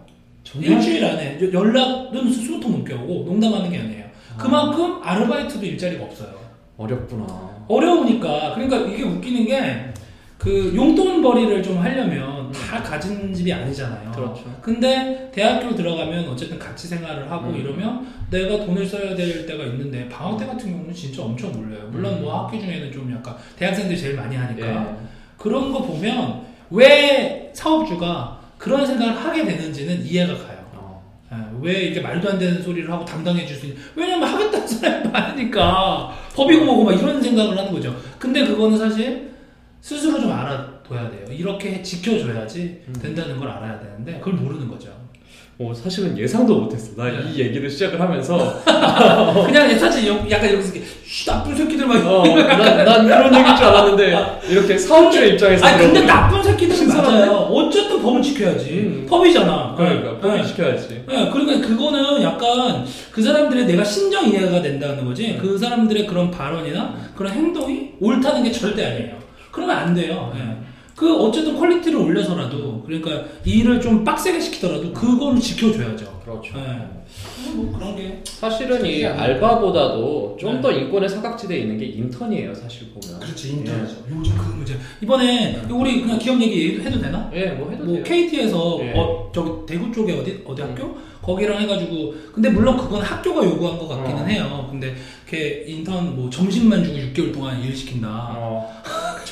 일주일 0.58 1.04
안에 1.04 1.38
여- 1.42 1.52
연락은 1.52 2.32
수통 2.32 2.72
넘게 2.72 2.94
오고 2.94 3.24
농담하는 3.26 3.70
게 3.70 3.78
아니에요. 3.78 4.04
그만큼 4.38 4.98
아르바이트도 5.02 5.64
일자리가 5.66 6.04
없어요. 6.04 6.41
어렵구나. 6.76 7.26
어려우니까 7.68 8.54
그러니까 8.54 8.78
이게 8.78 9.02
웃기는 9.02 9.46
게 9.46 9.92
그 10.42 10.72
용돈벌이를 10.74 11.62
좀 11.62 11.78
하려면 11.78 12.50
다 12.50 12.82
가진 12.82 13.32
집이 13.32 13.52
아니잖아요. 13.52 14.10
그렇죠. 14.10 14.42
근데 14.60 15.30
대학교 15.32 15.72
들어가면 15.72 16.28
어쨌든 16.30 16.58
같이 16.58 16.88
생활을 16.88 17.30
하고 17.30 17.50
음. 17.50 17.54
이러면 17.54 18.04
내가 18.28 18.66
돈을 18.66 18.84
써야 18.84 19.14
될 19.14 19.46
때가 19.46 19.62
있는데 19.66 20.08
방학 20.08 20.36
때 20.40 20.44
같은 20.44 20.72
경우는 20.72 20.92
진짜 20.92 21.22
엄청 21.22 21.52
몰려요. 21.52 21.86
물론 21.92 22.14
음. 22.14 22.22
뭐 22.22 22.44
학교 22.44 22.58
중에는 22.58 22.90
좀 22.90 23.12
약간 23.12 23.36
대학생들이 23.56 23.96
제일 23.96 24.16
많이 24.16 24.34
하니까 24.34 24.66
예. 24.66 24.96
그런 25.38 25.72
거 25.72 25.80
보면 25.80 26.42
왜 26.70 27.52
사업주가 27.54 28.40
그런 28.58 28.84
생각을 28.84 29.14
하게 29.14 29.44
되는지는 29.44 30.04
이해가 30.04 30.34
가요. 30.34 30.51
왜 31.62 31.72
이렇게 31.84 32.00
말도 32.00 32.28
안 32.30 32.38
되는 32.38 32.62
소리를 32.62 32.90
하고 32.90 33.04
당당해 33.04 33.46
줄 33.46 33.56
수 33.56 33.66
있는 33.66 33.80
왜냐면 33.94 34.28
하겠다는 34.28 34.66
사람이 34.66 35.08
많으니까. 35.12 36.12
법이고 36.34 36.64
뭐고 36.64 36.84
막 36.84 36.92
이런 36.92 37.22
생각을 37.22 37.56
하는 37.56 37.72
거죠. 37.72 37.94
근데 38.18 38.44
그거는 38.46 38.76
사실 38.78 39.30
스스로 39.80 40.20
좀 40.20 40.30
알아둬야 40.32 41.10
돼요. 41.10 41.24
이렇게 41.30 41.82
지켜줘야지 41.82 42.82
음. 42.88 42.92
된다는 43.00 43.36
걸 43.38 43.48
알아야 43.48 43.78
되는데 43.80 44.18
그걸 44.18 44.34
모르는 44.34 44.68
거죠. 44.68 44.88
어, 45.58 45.72
사실은 45.74 46.16
예상도 46.18 46.60
못했어. 46.62 46.96
나 46.96 47.08
이 47.10 47.38
얘기를 47.38 47.68
시작을 47.70 48.00
하면서. 48.00 48.62
그냥 49.46 49.78
사실 49.78 50.08
여- 50.08 50.24
약간 50.30 50.50
여기서 50.52 50.72
이렇게 50.74 50.86
쉬 51.04 51.26
나쁜 51.26 51.54
새끼들 51.54 51.86
막 51.86 52.04
어, 52.06 52.24
난, 52.26 52.84
난 52.84 53.06
그런 53.06 53.34
얘기일 53.34 53.56
줄 53.56 53.66
알았는데 53.66 54.16
이렇게 54.48 54.78
사업주의 54.78 55.32
입장에서 55.32 55.66
아 55.66 55.76
근데 55.76 56.00
나쁜 56.04 56.42
새끼들 56.42 56.74
맞아요 57.00 57.32
어쨌든 57.32 58.02
법은 58.02 58.22
지켜야지 58.22 58.70
음. 58.70 59.06
법이잖아 59.08 59.74
그러니까 59.76 60.10
예. 60.10 60.20
포기 60.20 60.48
시켜야지. 60.48 61.04
네, 61.08 61.30
그러니까 61.30 61.66
그거는 61.66 62.22
약간 62.22 62.84
그 63.10 63.22
사람들의 63.22 63.66
내가 63.66 63.84
심정 63.84 64.28
이해가 64.28 64.60
된다는 64.62 65.04
거지. 65.04 65.38
그 65.40 65.56
사람들의 65.56 66.06
그런 66.06 66.30
발언이나 66.30 66.94
그런 67.16 67.32
행동이 67.32 67.92
옳다는 68.00 68.42
게 68.44 68.52
절대 68.52 68.84
아니에요. 68.84 69.16
그러면 69.50 69.76
안 69.76 69.94
돼요. 69.94 70.32
예. 70.36 70.56
그 70.94 71.16
어쨌든 71.16 71.58
quality를 71.58 71.98
올려서라도 71.98 72.82
그러니까 72.84 73.24
일을 73.44 73.80
좀 73.80 74.04
빡세게 74.04 74.38
시키더라도 74.40 74.92
그거는 74.92 75.40
지켜줘야죠. 75.40 76.20
그렇죠. 76.24 76.54
예. 76.58 77.01
뭐 77.54 77.72
그런 77.78 77.96
게 77.96 78.20
사실은 78.24 78.84
이 78.86 79.04
알바보다도 79.04 80.36
좀 80.40 80.60
더 80.62 80.70
인권의 80.70 81.08
사각지대에 81.08 81.58
있는 81.58 81.76
게 81.78 81.86
인턴이에요. 81.86 82.54
사실 82.54 82.88
보면. 82.90 83.18
그렇지 83.20 83.50
인터넷이죠. 83.50 84.04
요즘 84.10 84.36
그 84.38 84.44
문제. 84.54 84.76
이번에 85.00 85.60
우리 85.70 86.00
그냥 86.02 86.18
기업 86.18 86.40
얘기 86.40 86.78
해도 86.80 87.00
되나? 87.00 87.28
예, 87.34 87.46
뭐 87.50 87.70
해도 87.70 87.84
뭐 87.84 87.94
돼요. 87.94 88.04
KT에서 88.04 88.78
예. 88.82 88.92
어 88.96 89.30
저기 89.34 89.50
대구 89.66 89.90
쪽에 89.92 90.12
어디 90.12 90.42
어디 90.46 90.62
학교 90.62 90.96
거기랑 91.22 91.60
해가지고 91.62 92.14
근데 92.32 92.48
물론 92.50 92.76
그건 92.76 93.02
학교가 93.02 93.44
요구한 93.44 93.78
것 93.78 93.88
같기는 93.88 94.22
어. 94.22 94.26
해요. 94.26 94.68
근데 94.70 94.94
걔 95.28 95.64
인턴 95.66 96.14
뭐 96.16 96.30
점심만 96.30 96.84
주고 96.84 96.96
6개월 96.98 97.32
동안 97.32 97.60
일 97.60 97.74
시킨다. 97.76 98.34
어, 98.36 98.72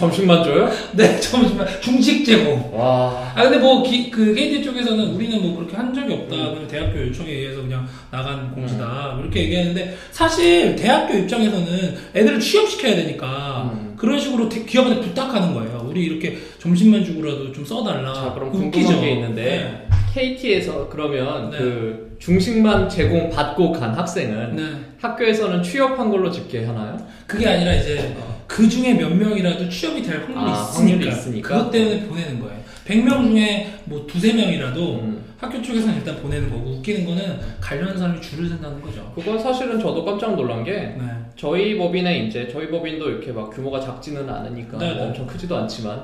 점심만 0.04 0.42
줘요? 0.42 0.71
네 0.97 1.21
점심만 1.21 1.66
중식 1.80 2.25
제공. 2.25 2.71
와. 2.75 3.30
아 3.35 3.42
근데 3.42 3.59
뭐그 3.59 4.35
KT 4.35 4.62
쪽에서는 4.64 5.09
우리는 5.14 5.42
뭐 5.42 5.57
그렇게 5.57 5.76
한 5.76 5.92
적이 5.92 6.14
없다. 6.14 6.35
음. 6.35 6.54
그냥 6.54 6.69
대학교 6.69 7.00
요청에 7.07 7.30
의해서 7.30 7.61
그냥 7.61 7.87
나간 8.11 8.50
공지다. 8.52 9.12
뭐 9.14 9.23
이렇게 9.25 9.42
얘기하는데 9.45 9.97
사실 10.11 10.75
대학교 10.75 11.19
입장에서는 11.19 11.97
애들을 12.14 12.40
취업시켜야 12.40 12.97
되니까 12.97 13.71
음. 13.75 13.95
그런 13.99 14.19
식으로 14.19 14.49
대- 14.49 14.64
기업한테 14.64 15.00
부탁하는 15.02 15.52
거예요. 15.52 15.85
우리 15.87 16.04
이렇게 16.07 16.38
점심만 16.59 17.04
주고라도 17.04 17.52
좀 17.52 17.62
써달라. 17.66 18.14
자, 18.14 18.33
그럼 18.35 18.49
웃기죠? 18.54 18.71
궁금한 18.87 19.00
게 19.02 19.12
있는데 19.12 19.88
KT에서 20.14 20.88
그러면 20.88 21.50
네. 21.50 21.59
그 21.59 22.16
중식만 22.19 22.88
제공 22.88 23.28
받고 23.28 23.73
간 23.73 23.90
학생은 23.95 24.57
네. 24.57 24.62
학교에서는 25.00 25.62
취업한 25.62 26.11
걸로 26.11 26.30
집계하나요? 26.30 26.97
그게 27.26 27.47
아니라 27.47 27.75
이제 27.75 28.14
어. 28.19 28.29
그 28.50 28.69
중에 28.69 28.95
몇 28.95 29.09
명이라도 29.14 29.69
취업이 29.69 30.02
될 30.02 30.19
확률이 30.23 30.40
아, 30.50 30.61
있으니까, 30.61 30.78
확률이 30.80 31.09
있으니까. 31.09 31.49
그것 31.59 31.71
때문에 31.71 32.02
보내는 32.09 32.40
거예요. 32.40 32.61
100명 32.85 33.28
중에 33.30 33.75
뭐 33.85 34.04
두세 34.09 34.33
명이라도 34.33 34.95
음. 35.02 35.25
학교 35.38 35.62
쪽에서는 35.62 35.95
일단 35.99 36.16
보내는 36.16 36.50
거고 36.50 36.69
웃기는 36.71 37.07
거는 37.07 37.38
가려는 37.61 37.97
사람이 37.97 38.21
줄을 38.21 38.49
선다는 38.49 38.83
거죠. 38.83 39.12
그건 39.14 39.38
사실은 39.38 39.78
저도 39.78 40.04
깜짝 40.04 40.35
놀란 40.35 40.64
게 40.64 40.73
네. 40.73 41.02
저희 41.37 41.78
법인에 41.78 42.26
이제 42.26 42.49
저희 42.52 42.69
법인도 42.69 43.09
이렇게 43.09 43.30
막 43.30 43.50
규모가 43.50 43.78
작지는 43.78 44.28
않으니까 44.28 44.78
네, 44.78 44.87
뭐 44.95 44.95
네. 44.97 45.09
엄청 45.09 45.26
크지도 45.28 45.57
않지만 45.57 46.02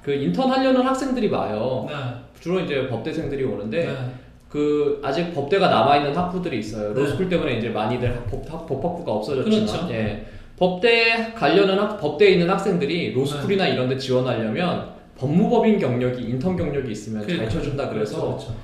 그 0.00 0.12
인턴 0.14 0.48
하려는 0.52 0.80
학생들이 0.82 1.26
와요. 1.26 1.84
네. 1.88 1.94
주로 2.40 2.60
이제 2.60 2.86
법대생들이 2.88 3.42
오는데 3.42 3.86
네. 3.86 3.96
그 4.48 5.00
아직 5.02 5.34
법대가 5.34 5.68
남아 5.68 5.96
있는 5.96 6.16
학부들이 6.16 6.60
있어요. 6.60 6.94
네. 6.94 7.00
로스쿨 7.00 7.28
때문에 7.28 7.58
이제 7.58 7.68
많이들 7.70 8.08
학- 8.14 8.30
법, 8.30 8.44
학- 8.50 8.66
법학부가 8.68 9.12
없어졌지만 9.12 9.66
그렇죠. 9.66 9.88
예. 9.92 10.24
법대 10.58 11.32
가려는 11.34 11.78
학, 11.78 12.00
법대에 12.00 12.30
있는 12.30 12.50
학생들이 12.50 13.12
로스쿨이나 13.12 13.64
네. 13.64 13.72
이런 13.72 13.88
데 13.88 13.96
지원하려면 13.96 14.88
법무법인 15.16 15.78
경력이 15.78 16.22
인턴 16.22 16.56
경력이 16.56 16.90
있으면 16.90 17.20
잘 17.22 17.36
그러니까. 17.36 17.50
쳐준다 17.52 17.88
그래서 17.90 18.20
그렇죠. 18.20 18.54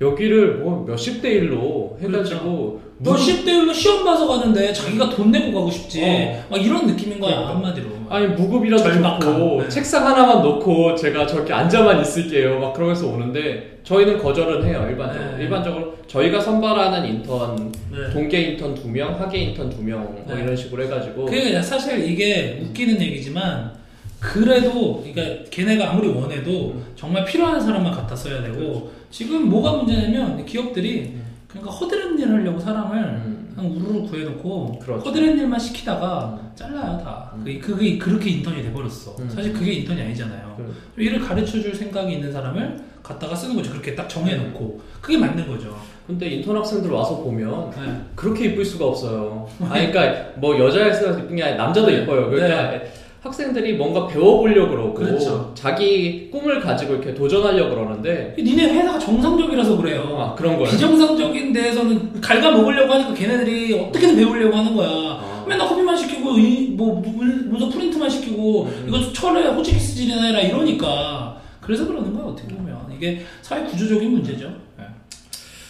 여기를 0.00 0.56
뭐 0.58 0.84
몇십 0.86 1.20
대 1.22 1.32
일로 1.32 1.98
해가지고 2.00 2.80
너 3.02 3.14
10대1로 3.14 3.74
시험 3.74 4.04
봐서 4.04 4.26
가는데 4.28 4.72
자기가 4.72 5.10
돈 5.10 5.30
내고 5.30 5.52
가고 5.52 5.70
싶지. 5.70 6.02
어. 6.04 6.44
막 6.50 6.64
이런 6.64 6.86
느낌인 6.86 7.18
거야, 7.18 7.34
그러니까. 7.36 7.54
한마디로. 7.54 8.02
아니 8.12 8.26
무급이라도. 8.28 8.82
좋고 9.22 9.62
네. 9.62 9.68
책상 9.70 10.06
하나만 10.06 10.42
놓고 10.42 10.94
제가 10.94 11.26
저렇게 11.26 11.52
앉아만 11.52 12.02
있을게요 12.02 12.58
막 12.60 12.74
그러면서 12.74 13.08
오는데 13.08 13.80
저희는 13.84 14.18
거절은 14.18 14.64
해요 14.66 14.86
일반적으로 14.88 15.36
네. 15.36 15.42
일반적으로 15.42 15.94
저희가 16.06 16.40
선발하는 16.40 17.08
인턴 17.08 17.72
네. 17.90 18.10
동계 18.12 18.40
인턴 18.42 18.74
두명 18.74 19.18
하계 19.18 19.38
인턴 19.38 19.70
두 19.70 19.82
명뭐 19.82 20.24
네. 20.28 20.42
이런 20.42 20.54
식으로 20.54 20.84
해가지고 20.84 21.24
그게 21.24 21.60
사실 21.62 22.06
이게 22.06 22.60
웃기는 22.62 23.00
얘기지만 23.00 23.72
그래도 24.20 25.02
그러니까 25.02 25.44
걔네가 25.50 25.90
아무리 25.90 26.08
원해도 26.08 26.72
음. 26.74 26.84
정말 26.94 27.24
필요한 27.24 27.60
사람만 27.60 27.92
갖다 27.92 28.14
써야 28.14 28.42
되고 28.42 28.92
지금 29.10 29.48
뭐가 29.48 29.72
문제냐면 29.78 30.44
기업들이 30.44 31.14
그러니까 31.52 31.70
허드렛 31.72 32.18
일 32.18 32.28
하려고 32.32 32.58
사람을 32.58 32.98
음. 32.98 33.52
그냥 33.54 33.70
우르르 33.72 34.02
구해놓고 34.08 34.78
그렇죠. 34.78 35.08
허드렛 35.08 35.36
일만 35.38 35.58
시키다가 35.60 36.38
음. 36.42 36.50
잘라요 36.54 36.98
다. 37.04 37.30
음. 37.34 37.40
그게, 37.44 37.58
그게 37.58 37.98
그렇게 37.98 38.30
인턴이 38.30 38.62
돼버렸어. 38.62 39.16
음. 39.18 39.28
사실 39.28 39.52
그게 39.52 39.72
인턴이 39.74 40.00
아니잖아요. 40.00 40.54
그- 40.56 41.02
일을 41.02 41.20
가르쳐줄 41.20 41.74
생각이 41.74 42.14
있는 42.14 42.32
사람을 42.32 42.76
갖다가 43.02 43.34
쓰는 43.34 43.54
거죠. 43.56 43.70
그렇게 43.70 43.94
딱 43.94 44.08
정해놓고 44.08 44.80
그게 45.00 45.18
맞는 45.18 45.46
거죠. 45.48 45.76
근데 46.06 46.28
인턴 46.28 46.56
학생들 46.56 46.90
와서 46.90 47.18
보면 47.18 47.70
네. 47.70 48.00
그렇게 48.16 48.46
이쁠 48.46 48.64
수가 48.64 48.86
없어요 48.86 49.48
아니 49.70 49.90
그러니까 49.92 50.30
뭐 50.36 50.58
여자애가 50.58 51.18
이쁜 51.20 51.36
게 51.36 51.42
아니라 51.44 51.64
남자도 51.64 51.86
네. 51.86 52.02
이뻐요 52.02 52.28
그러니까 52.28 52.80
학생들이 53.22 53.74
뭔가 53.74 54.08
배워보려고 54.08 54.70
그러고 54.70 54.94
그렇죠. 54.94 55.52
자기 55.54 56.28
꿈을 56.28 56.58
가지고 56.60 56.94
이렇게 56.94 57.14
도전하려고 57.14 57.70
그러는데 57.76 58.34
니네 58.36 58.64
회사가 58.74 58.98
정상적이라서 58.98 59.76
그래요. 59.76 60.16
아 60.18 60.34
그런 60.34 60.56
거예요 60.56 60.68
비정상적인 60.70 61.52
데에서는 61.52 62.20
갉아 62.20 62.50
먹으려고 62.50 62.92
하니까 62.94 63.14
걔네들이 63.14 63.74
어떻게든 63.78 64.16
배우려고 64.16 64.56
하는 64.56 64.74
거야. 64.74 64.88
아. 64.90 65.44
맨날 65.48 65.68
커피만 65.68 65.96
시키고 65.96 66.36
이, 66.38 66.68
뭐 66.76 67.00
문- 67.00 67.48
문서 67.50 67.68
프린트만 67.68 68.10
시키고 68.10 68.64
음. 68.64 68.84
이거 68.88 69.12
철에 69.12 69.46
호치키 69.48 69.78
스질이나 69.78 70.22
해라 70.24 70.40
이러니까 70.40 71.36
그래서 71.60 71.86
그러는 71.86 72.12
거야 72.12 72.24
어떻게 72.24 72.52
보면 72.54 72.76
이게 72.96 73.20
사회 73.40 73.62
구조적인 73.64 74.10
문제죠. 74.10 74.46
예. 74.80 74.84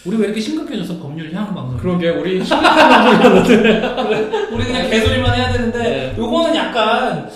우리 0.05 0.17
왜 0.17 0.25
이렇게 0.25 0.41
심각해져서 0.41 0.99
법률 0.99 1.33
향 1.33 1.53
방송? 1.53 1.77
그러게 1.77 2.09
우리 2.09 2.43
심각한 2.43 2.89
방송이었는데 2.89 4.47
우리 4.51 4.65
그냥 4.65 4.89
개소리만 4.89 5.35
해야 5.35 5.51
되는데 5.53 5.79
네. 5.79 6.15
요거는 6.17 6.55
약간 6.55 7.29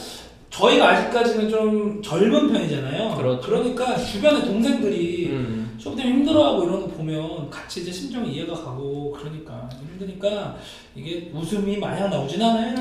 저희가 0.50 0.90
아직까지는 0.90 1.50
좀 1.50 2.02
젊은 2.02 2.52
편이잖아요. 2.52 3.16
그렇죠. 3.16 3.52
러니까 3.52 3.96
주변에 3.96 4.44
동생들이 4.44 5.28
음. 5.30 5.78
쇼 5.78 5.96
때문에 5.96 6.16
힘들어하고 6.16 6.64
이런 6.64 6.82
거 6.82 6.88
보면 6.88 7.50
같이 7.50 7.82
이제 7.82 7.92
심정이 7.92 8.34
이해가 8.34 8.54
가고 8.54 9.16
그러니까 9.18 9.70
힘드니까 9.80 10.56
이게 10.96 11.32
웃음이 11.34 11.78
마냥 11.78 12.10
나오진 12.10 12.42
않아요. 12.42 12.76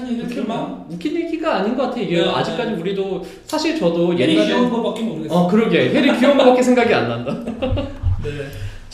막 0.49 0.87
웃긴 0.91 1.15
얘기가 1.17 1.57
아닌 1.57 1.77
것 1.77 1.85
같아 1.85 2.01
이게 2.01 2.23
네. 2.23 2.29
아직까지 2.29 2.73
우리도 2.73 3.23
사실 3.45 3.79
저도 3.79 4.19
옛날에 4.19 4.47
귀여운 4.47 4.71
거밖에 4.71 5.03
모르겠어. 5.03 5.35
어 5.35 5.47
그러게 5.47 5.91
해리 5.91 6.19
귀여운 6.19 6.39
거밖에 6.39 6.63
생각이 6.63 6.93
안 6.95 7.09
난다. 7.09 7.33
네. 8.25 8.31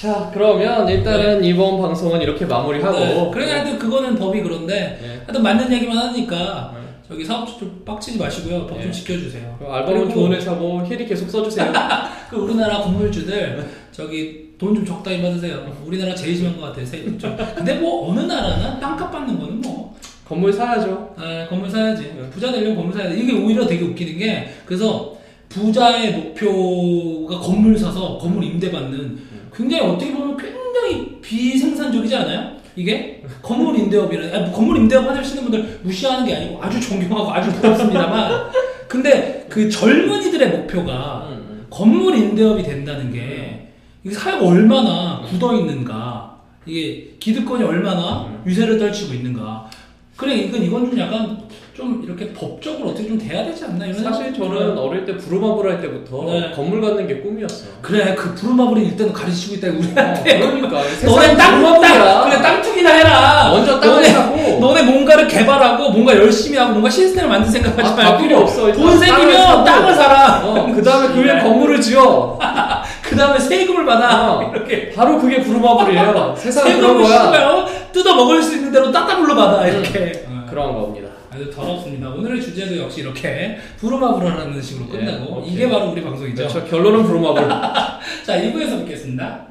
자 0.02 0.28
그러면 0.34 0.88
일단은 0.88 1.44
이번 1.44 1.80
방송은 1.80 2.20
이렇게 2.20 2.44
마무리하고 2.44 2.98
네. 2.98 3.30
그러니까 3.32 3.54
하여튼 3.56 3.78
그거는 3.78 4.16
법이 4.16 4.42
그런데 4.42 4.98
네. 5.00 5.20
하여튼 5.24 5.40
맞는 5.44 5.72
얘기만 5.72 5.96
하니까 5.96 6.72
네. 6.74 6.80
저기 7.08 7.24
사업주 7.24 7.56
좀 7.60 7.82
빡치지 7.84 8.18
마시고요. 8.18 8.66
법좀 8.66 8.86
네. 8.86 8.90
지켜주세요. 8.90 9.56
그 9.60 9.64
알바몬 9.64 10.10
좋은 10.10 10.32
애 10.34 10.40
사고 10.40 10.84
해리 10.84 11.06
계속 11.06 11.30
써주세요. 11.30 11.72
그 12.28 12.36
우리나라 12.36 12.80
건물주들 12.80 13.64
저기 13.92 14.50
돈 14.58 14.74
좀 14.74 14.84
적당히 14.84 15.22
받으세요. 15.22 15.72
우리나라 15.86 16.12
제일 16.16 16.34
심한 16.36 16.56
것 16.56 16.66
같아요. 16.66 16.84
세금 16.84 17.16
좀. 17.16 17.36
근데 17.54 17.74
뭐 17.74 18.10
어느 18.10 18.20
나라는 18.20 18.80
땅값 18.80 19.12
받는 19.12 19.38
거는 19.38 19.60
뭐 19.60 19.96
건물 20.28 20.52
사야죠. 20.52 21.14
아, 21.16 21.46
건물 21.48 21.70
사야지. 21.70 22.12
부자 22.32 22.50
되려면 22.50 22.74
건물 22.76 22.92
사야 22.92 23.08
돼. 23.08 23.16
이게 23.20 23.32
오히려 23.34 23.64
되게 23.64 23.84
웃기는 23.84 24.18
게 24.18 24.48
그래서 24.66 25.14
부자의 25.52 26.12
목표가 26.12 27.38
건물 27.38 27.78
사서 27.78 28.16
건물 28.16 28.44
임대받는 28.44 29.18
굉장히 29.54 29.82
어떻게 29.82 30.12
보면 30.12 30.36
굉장히 30.36 31.20
비생산적이지 31.20 32.16
않아요? 32.16 32.52
이게 32.74 33.22
건물 33.42 33.78
임대업이라는 33.78 34.34
아니, 34.34 34.44
뭐 34.44 34.52
건물 34.52 34.78
임대업 34.78 35.06
하시는 35.10 35.42
분들 35.42 35.80
무시하는 35.82 36.26
게 36.26 36.34
아니고 36.34 36.62
아주 36.62 36.80
존경하고 36.80 37.30
아주 37.30 37.52
부럽습니다만 37.52 38.50
근데 38.88 39.46
그 39.50 39.68
젊은이들의 39.68 40.48
목표가 40.48 41.28
음, 41.28 41.46
음. 41.50 41.66
건물 41.68 42.16
임대업이 42.16 42.62
된다는 42.62 43.12
게 43.12 43.68
이게 44.02 44.14
사회가 44.14 44.46
얼마나 44.46 45.20
굳어 45.20 45.54
있는가 45.54 46.38
이게 46.64 47.14
기득권이 47.20 47.62
얼마나 47.62 48.22
음. 48.24 48.42
유세를 48.46 48.78
떨치고 48.78 49.12
있는가 49.12 49.68
그래 50.16 50.34
이건 50.36 50.62
이건 50.62 50.90
좀 50.90 50.98
약간 50.98 51.42
좀 51.74 52.02
이렇게 52.04 52.30
법적으로 52.34 52.90
어떻게 52.90 53.08
좀 53.08 53.16
돼야 53.18 53.42
되지 53.46 53.64
않나 53.64 53.86
이런 53.86 54.02
사실 54.02 54.24
생각이 54.26 54.38
저는. 54.38 54.76
어릴 54.76 55.06
때 55.06 55.16
부루마블 55.16 55.70
할 55.72 55.80
때부터 55.80 56.24
네. 56.26 56.52
건물 56.54 56.82
갖는 56.82 57.06
게 57.06 57.20
꿈이었어. 57.20 57.64
그래 57.80 58.14
그 58.14 58.34
부루마블이 58.34 58.88
일단은 58.88 59.10
가르치고 59.14 59.54
있다 59.54 59.68
어, 59.68 59.70
우리한테 59.78 60.38
그러니까 60.38 60.68
너네 60.76 60.88
세상에 60.90 61.34
땅 61.36 61.56
부루마블이야. 61.62 62.04
땅 62.04 62.24
그래 62.28 62.42
땅 62.42 62.60
투기나 62.62 62.90
해라 62.90 63.48
먼저 63.52 63.80
땅을 63.80 64.04
사고 64.04 64.36
너네 64.60 64.82
뭔가를 64.82 65.26
개발하고 65.26 65.90
뭔가 65.92 66.14
열심히 66.14 66.58
하고 66.58 66.72
뭔가 66.72 66.90
시스템을 66.90 67.30
만들 67.30 67.50
생각하지 67.50 67.88
아, 67.88 67.94
다 67.96 68.02
말고 68.02 68.22
필요 68.22 68.38
없어. 68.40 68.68
일단 68.68 68.82
돈 68.82 68.98
생기면. 68.98 69.64
땅을 69.64 69.94
사라 69.94 70.42
어, 70.44 70.72
그 70.74 70.82
다음에 70.82 71.08
그 71.08 71.20
위에 71.20 71.22
씨발. 71.28 71.42
건물을 71.42 71.80
지어. 71.80 72.38
그 73.02 73.16
다음에 73.16 73.38
세금을 73.38 73.86
받아 73.86 74.34
어. 74.34 74.52
이렇게 74.54 74.90
바로 74.90 75.18
그게 75.18 75.40
부루마블이에요. 75.40 76.34
세상에 76.36 76.74
그런 76.76 77.00
거야. 77.02 77.24
씨발 77.32 77.64
뜯어 77.92 78.14
먹을 78.14 78.42
수 78.42 78.56
있는 78.56 78.70
대로 78.70 78.92
따따블로 78.92 79.34
받아 79.34 79.66
이렇게 79.66 80.26
어. 80.28 80.44
그런 80.50 80.74
겁니다. 80.74 81.08
아주 81.32 81.50
더럽습니다. 81.50 82.10
오늘의 82.10 82.42
주제도 82.42 82.76
역시 82.76 83.00
이렇게 83.00 83.56
부루마부라는 83.78 84.60
식으로 84.60 84.86
예, 84.92 84.98
끝나고 84.98 85.38
오케이. 85.38 85.54
이게 85.54 85.68
바로 85.68 85.90
우리 85.90 86.02
방송이죠. 86.02 86.46
저 86.48 86.64
결론은 86.64 87.04
부루마블. 87.04 87.48
자 88.26 88.36
2부에서 88.38 88.80
뵙겠습니다. 88.80 89.46